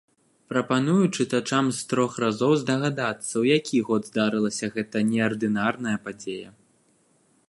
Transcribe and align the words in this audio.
Прапаную 0.51 1.01
чытачам 1.17 1.65
з 1.79 1.83
трох 1.91 2.11
разоў 2.23 2.53
здагадацца, 2.61 3.29
у 3.41 3.45
які 3.57 3.77
год 3.89 4.01
здарылася 4.09 4.65
гэта 4.79 4.97
неардынарная 5.13 5.97
падзея. 6.09 6.49